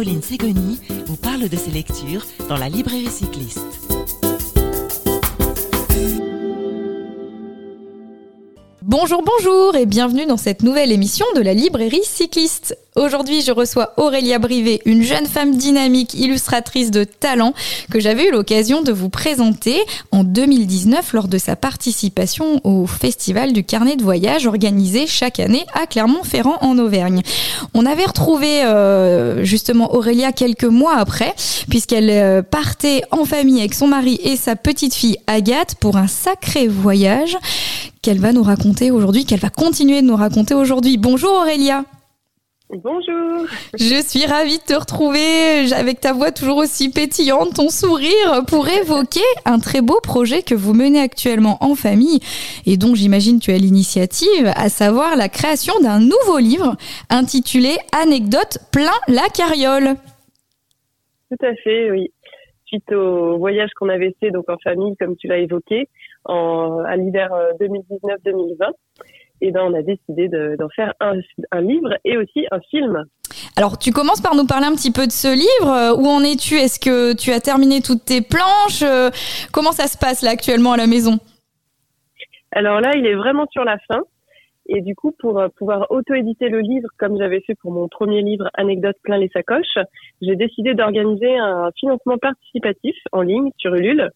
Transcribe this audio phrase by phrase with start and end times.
[0.00, 3.60] Caroline Ségoni vous parle de ses lectures dans la librairie cycliste.
[8.90, 12.76] Bonjour, bonjour et bienvenue dans cette nouvelle émission de la librairie cycliste.
[12.96, 17.54] Aujourd'hui, je reçois Aurélia Brivet, une jeune femme dynamique, illustratrice de talent
[17.92, 19.80] que j'avais eu l'occasion de vous présenter
[20.10, 25.64] en 2019 lors de sa participation au festival du carnet de voyage organisé chaque année
[25.72, 27.22] à Clermont-Ferrand en Auvergne.
[27.74, 31.32] On avait retrouvé euh, justement Aurélia quelques mois après
[31.68, 36.08] puisqu'elle euh, partait en famille avec son mari et sa petite fille Agathe pour un
[36.08, 37.38] sacré voyage
[38.02, 40.96] qu'elle va nous raconter aujourd'hui, qu'elle va continuer de nous raconter aujourd'hui.
[40.96, 41.84] Bonjour Aurélia.
[42.72, 43.46] Bonjour.
[43.74, 48.68] Je suis ravie de te retrouver avec ta voix toujours aussi pétillante, ton sourire, pour
[48.68, 52.20] évoquer un très beau projet que vous menez actuellement en famille
[52.66, 56.76] et dont j'imagine tu as l'initiative, à savoir la création d'un nouveau livre
[57.08, 59.96] intitulé Anecdotes plein la carriole.
[61.28, 62.12] Tout à fait, oui.
[62.66, 65.88] Suite au voyage qu'on avait fait donc en famille, comme tu l'as évoqué,
[66.24, 68.72] en, à l'hiver 2019-2020, euh,
[69.42, 71.14] et ben on a décidé d'en faire un,
[71.50, 73.04] un, livre et aussi un film.
[73.56, 75.72] Alors tu commences par nous parler un petit peu de ce livre.
[75.72, 76.56] Euh, où en es-tu?
[76.56, 78.82] Est-ce que tu as terminé toutes tes planches?
[78.82, 79.10] Euh,
[79.52, 81.18] Comment ça se passe là actuellement à la maison?
[82.52, 84.02] Alors là, il est vraiment sur la fin.
[84.72, 88.48] Et du coup, pour pouvoir auto-éditer le livre, comme j'avais fait pour mon premier livre
[88.54, 89.78] Anecdotes plein les sacoches,
[90.20, 94.10] j'ai décidé d'organiser un financement participatif en ligne sur Ulule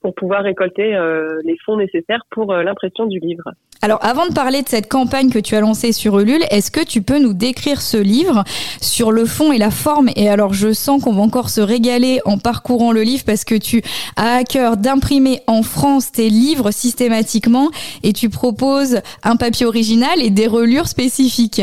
[0.00, 3.44] pour pouvoir récolter euh, les fonds nécessaires pour euh, l'impression du livre.
[3.82, 6.84] Alors avant de parler de cette campagne que tu as lancée sur Ulule, est-ce que
[6.84, 8.42] tu peux nous décrire ce livre
[8.80, 10.08] sur le fond et la forme?
[10.16, 13.54] Et alors je sens qu'on va encore se régaler en parcourant le livre parce que
[13.54, 13.82] tu
[14.16, 17.70] as à cœur d'imprimer en France tes livres systématiquement
[18.02, 21.62] et tu proposes un papier original et des relures spécifiques.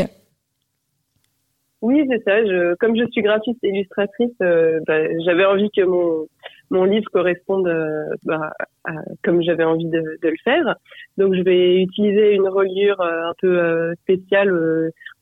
[1.82, 2.44] Oui, c'est ça.
[2.44, 6.26] Je, comme je suis graphiste et illustratrice, euh, bah, j'avais envie que mon
[6.70, 8.50] mon livre corresponde euh, bah,
[8.84, 10.76] à, comme j'avais envie de, de, le faire.
[11.16, 14.52] Donc je vais utiliser une reliure euh, un peu euh, spéciale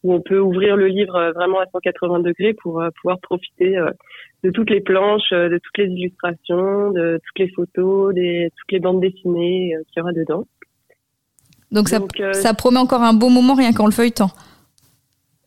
[0.03, 3.77] où on peut ouvrir le livre vraiment à 180 degrés pour pouvoir profiter
[4.43, 8.81] de toutes les planches, de toutes les illustrations, de toutes les photos, des, toutes les
[8.81, 10.47] bandes dessinées qu'il y aura dedans.
[11.73, 12.01] Donc, ça,
[12.33, 14.31] ça promet encore un beau moment rien qu'en le feuilletant.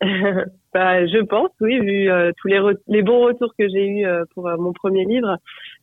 [0.00, 4.72] bah, je pense, oui, vu tous les, les bons retours que j'ai eus pour mon
[4.72, 5.38] premier livre,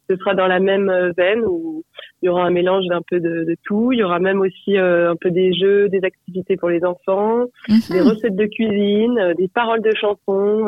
[0.10, 1.84] ce sera dans la même euh, veine où
[2.22, 3.92] il y aura un mélange d'un peu de, de, tout.
[3.92, 7.46] Il y aura même aussi euh, un peu des jeux, des activités pour les enfants,
[7.68, 7.80] mhm.
[7.90, 10.68] des recettes de cuisine, euh, des paroles de chansons.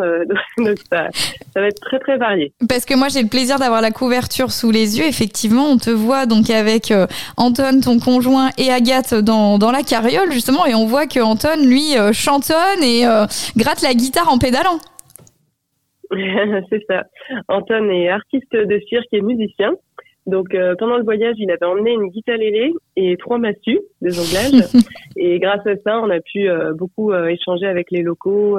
[0.58, 1.10] donc ça,
[1.54, 2.54] ça va être très très varié.
[2.68, 5.06] Parce que moi j'ai le plaisir d'avoir la couverture sous les yeux.
[5.06, 6.94] Effectivement, on te voit donc avec
[7.38, 11.66] Anton, ton conjoint, et Agathe dans, dans la carriole justement, et on voit que Anton
[11.66, 13.04] lui chantonne et
[13.56, 14.80] gratte la guitare en pédalant.
[16.70, 17.04] c'est ça.
[17.48, 19.74] Anton est artiste de cirque et musicien.
[20.26, 24.10] Donc euh, pendant le voyage, il avait emmené une guitare lélé et trois massues de
[24.10, 24.64] jonglage.
[25.18, 28.58] et grâce à ça, on a pu euh, beaucoup euh, échanger avec les locaux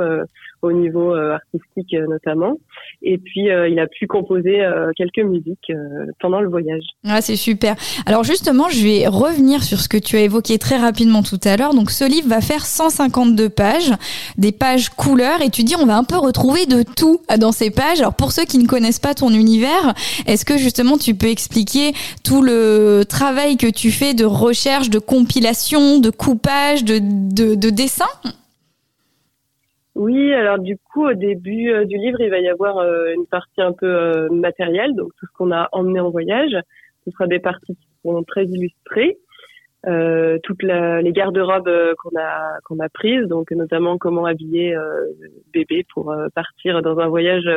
[0.62, 2.56] au niveau artistique notamment.
[3.02, 4.60] Et puis il a pu composer
[4.96, 5.72] quelques musiques
[6.20, 6.82] pendant le voyage.
[7.04, 7.76] Ah, c'est super.
[8.06, 11.56] Alors justement, je vais revenir sur ce que tu as évoqué très rapidement tout à
[11.56, 11.74] l'heure.
[11.74, 13.92] Donc ce livre va faire 152 pages,
[14.36, 15.42] des pages couleurs.
[15.42, 18.00] Et tu dis, on va un peu retrouver de tout dans ces pages.
[18.00, 19.94] Alors pour ceux qui ne connaissent pas ton univers,
[20.26, 21.92] est-ce que justement tu peux expliquer
[22.24, 28.08] tout le travail que tu fais de recherche, de compilation, de coupage, de, de, dessin
[29.94, 33.26] oui, alors du coup, au début euh, du livre, il va y avoir euh, une
[33.26, 36.56] partie un peu euh, matérielle, donc tout ce qu'on a emmené en voyage.
[37.04, 39.18] Ce sera des parties qui seront très illustrées,
[40.44, 44.76] toutes les garde-robes qu'on a qu'on a prises, donc notamment comment habiller
[45.52, 47.48] bébé pour partir dans un voyage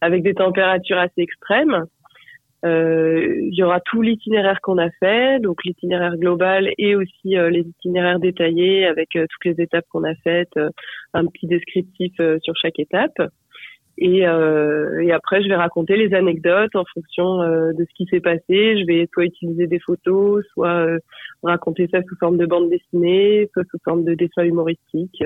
[0.00, 1.84] avec des températures assez extrêmes.
[2.64, 7.50] Euh, il y aura tout l'itinéraire qu'on a fait, donc l'itinéraire global et aussi euh,
[7.50, 10.58] les itinéraires détaillés avec euh, toutes les étapes qu'on a faites,
[11.12, 13.16] un petit descriptif sur chaque étape.
[13.96, 18.42] Et, et, après, je vais raconter les anecdotes en fonction de ce qui s'est passé.
[18.48, 20.88] Je vais soit utiliser des photos, soit
[21.44, 25.22] raconter ça sous forme de bande dessinée, soit sous forme de dessin humoristique.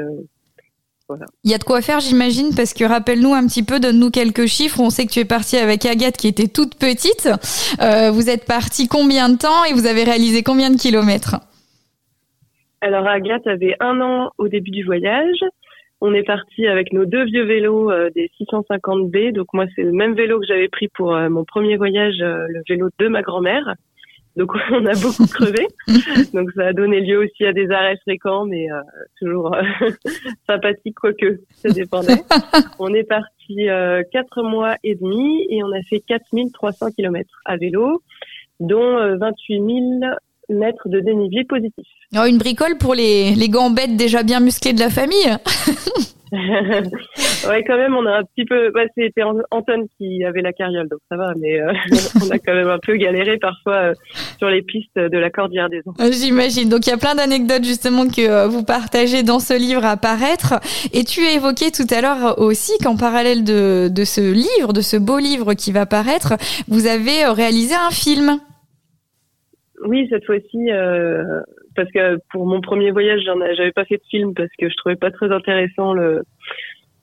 [1.44, 4.46] Il y a de quoi faire, j'imagine, parce que rappelle-nous un petit peu, donne-nous quelques
[4.46, 4.80] chiffres.
[4.80, 7.28] On sait que tu es partie avec Agathe qui était toute petite.
[7.80, 11.36] Euh, vous êtes partie combien de temps et vous avez réalisé combien de kilomètres?
[12.80, 15.44] Alors Agathe avait un an au début du voyage.
[16.00, 19.32] On est parti avec nos deux vieux vélos euh, des 650B.
[19.32, 22.62] Donc moi, c'est le même vélo que j'avais pris pour euh, mon premier voyage, le
[22.68, 23.74] vélo de ma grand-mère.
[24.38, 25.66] Donc on a beaucoup crevé.
[26.32, 28.80] Donc ça a donné lieu aussi à des arrêts fréquents, mais euh,
[29.18, 29.90] toujours euh,
[30.48, 32.22] sympathique quoique ça dépendait.
[32.78, 37.56] on est parti euh, quatre mois et demi et on a fait 4300 km à
[37.56, 38.02] vélo,
[38.60, 39.70] dont 28 000
[40.50, 41.86] mètres de dénivelé positif.
[42.16, 45.36] Oh, une bricole pour les, les gambettes déjà bien musclées de la famille
[47.48, 48.70] ouais, quand même, on a un petit peu.
[48.70, 51.32] Bah, c'était Anton qui avait la carriole, donc ça va.
[51.40, 51.72] Mais euh,
[52.22, 53.94] on a quand même un peu galéré parfois euh,
[54.38, 55.96] sur les pistes de la Cordillère des Andes.
[56.00, 56.68] Euh, j'imagine.
[56.68, 60.54] Donc il y a plein d'anecdotes justement que vous partagez dans ce livre à paraître.
[60.92, 64.80] Et tu as évoqué tout à l'heure aussi qu'en parallèle de, de ce livre, de
[64.80, 66.34] ce beau livre qui va paraître,
[66.68, 68.40] vous avez réalisé un film.
[69.84, 71.40] Oui, cette fois-ci, euh,
[71.76, 73.20] parce que pour mon premier voyage,
[73.56, 76.22] j'avais pas fait de film parce que je trouvais pas très intéressant le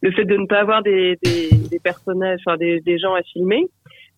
[0.05, 3.23] le fait de ne pas avoir des, des, des personnages, enfin des, des gens à
[3.23, 3.67] filmer.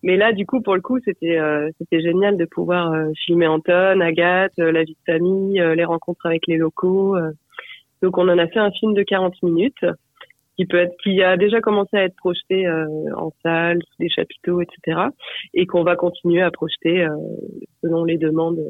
[0.02, 3.46] Mais là, du coup, pour le coup, c'était euh, c'était génial de pouvoir euh, filmer
[3.46, 7.16] Anton, Agathe, euh, la vie de famille, les rencontres avec les locaux.
[8.02, 9.86] Donc, on en a fait un film de 40 minutes
[10.56, 14.60] qui peut être, qui a déjà commencé à être projeté en salle, sous des chapiteaux,
[14.60, 15.00] etc.
[15.54, 17.06] Et qu'on va continuer à projeter
[17.82, 18.60] selon les demandes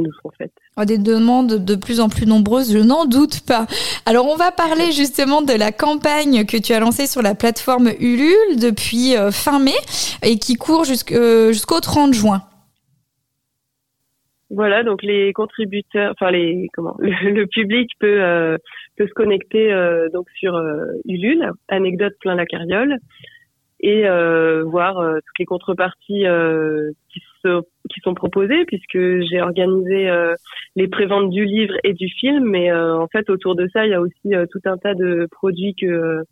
[0.00, 0.52] nous seront faites.
[0.76, 3.66] Oh, des demandes de plus en plus nombreuses, je n'en doute pas.
[4.04, 7.90] Alors on va parler justement de la campagne que tu as lancée sur la plateforme
[7.98, 9.76] Ulule depuis euh, fin mai
[10.22, 12.42] et qui court euh, jusqu'au 30 juin.
[14.50, 18.58] Voilà, donc les contributeurs, enfin les comment, le, public peut euh,
[18.96, 19.72] peut se connecter
[20.12, 20.54] donc sur
[21.04, 22.98] Ulule, anecdote plein la carriole,
[23.80, 24.04] et
[24.64, 26.24] voir toutes les contreparties
[27.46, 27.60] euh,
[27.90, 30.10] qui, sont proposées puisque j'ai organisé
[30.76, 32.50] les préventes du livre et du film.
[32.50, 35.74] Mais en fait autour de ça il y a aussi tout un tas de produits
[35.80, 36.22] que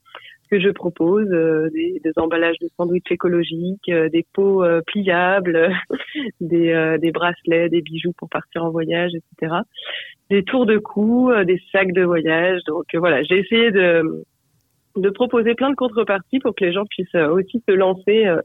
[0.50, 1.28] que je propose
[1.72, 5.72] des, des, emballages de sandwich écologiques des pots pliables
[6.40, 9.55] des, des bracelets des bijoux pour partir en voyage etc
[10.31, 12.61] des tours de cou des sacs de voyage.
[12.66, 14.25] Donc voilà j'ai essayé de
[14.96, 18.40] de proposer plein de contreparties pour que les gens puissent euh, aussi se lancer euh,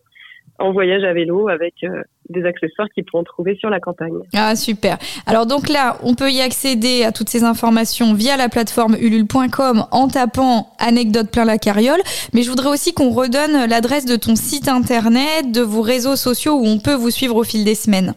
[0.57, 4.17] en voyage à vélo avec euh, des accessoires qu'ils pourront trouver sur la campagne.
[4.35, 4.97] Ah super.
[5.25, 9.85] Alors donc là, on peut y accéder à toutes ces informations via la plateforme ulule.com
[9.91, 11.99] en tapant anecdote plein la carriole,
[12.33, 16.53] mais je voudrais aussi qu'on redonne l'adresse de ton site internet, de vos réseaux sociaux
[16.53, 18.13] où on peut vous suivre au fil des semaines.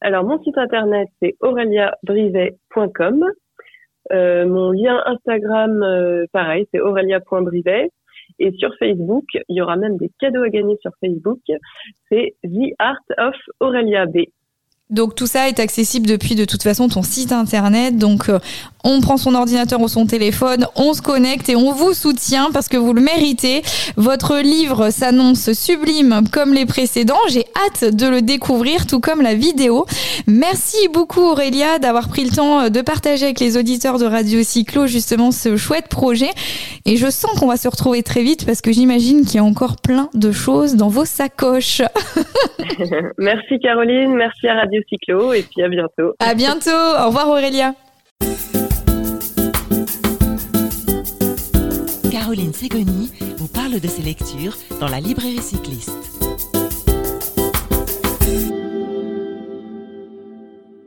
[0.00, 3.24] Alors mon site internet c'est aureliabrivet.com
[4.12, 7.90] euh, mon lien Instagram, euh, pareil, c'est aurelia.brivet.
[8.38, 11.40] Et sur Facebook, il y aura même des cadeaux à gagner sur Facebook.
[12.08, 14.26] C'est The Art of Aurelia B.
[14.88, 17.98] Donc tout ça est accessible depuis de toute façon ton site internet.
[17.98, 18.38] Donc euh,
[18.86, 22.68] on prend son ordinateur ou son téléphone, on se connecte et on vous soutient parce
[22.68, 23.62] que vous le méritez.
[23.96, 27.18] Votre livre s'annonce sublime comme les précédents.
[27.28, 29.86] J'ai hâte de le découvrir, tout comme la vidéo.
[30.28, 34.86] Merci beaucoup Aurélia d'avoir pris le temps de partager avec les auditeurs de Radio Cyclo
[34.86, 36.30] justement ce chouette projet.
[36.84, 39.44] Et je sens qu'on va se retrouver très vite parce que j'imagine qu'il y a
[39.44, 41.82] encore plein de choses dans vos sacoches.
[43.18, 46.14] merci Caroline, merci à Radio Cyclo et puis à bientôt.
[46.20, 46.70] À bientôt.
[46.70, 47.74] Au revoir Aurélia.
[52.36, 56.15] Caroline Ségoni vous parle de ses lectures dans la librairie cycliste.